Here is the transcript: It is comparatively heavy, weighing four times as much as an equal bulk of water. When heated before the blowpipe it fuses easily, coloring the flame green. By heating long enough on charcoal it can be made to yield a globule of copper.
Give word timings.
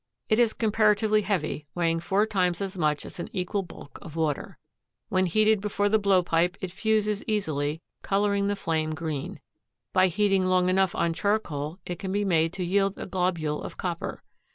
It 0.29 0.39
is 0.39 0.53
comparatively 0.53 1.21
heavy, 1.21 1.67
weighing 1.75 1.99
four 1.99 2.25
times 2.25 2.59
as 2.59 2.75
much 2.75 3.05
as 3.05 3.19
an 3.19 3.29
equal 3.33 3.61
bulk 3.61 3.99
of 4.01 4.15
water. 4.15 4.57
When 5.09 5.27
heated 5.27 5.61
before 5.61 5.89
the 5.89 5.99
blowpipe 5.99 6.57
it 6.59 6.71
fuses 6.71 7.23
easily, 7.27 7.83
coloring 8.01 8.47
the 8.47 8.55
flame 8.55 8.95
green. 8.95 9.39
By 9.93 10.07
heating 10.07 10.45
long 10.45 10.69
enough 10.69 10.95
on 10.95 11.13
charcoal 11.13 11.77
it 11.85 11.99
can 11.99 12.11
be 12.11 12.25
made 12.25 12.51
to 12.53 12.63
yield 12.65 12.97
a 12.97 13.05
globule 13.05 13.61
of 13.61 13.77
copper. 13.77 14.23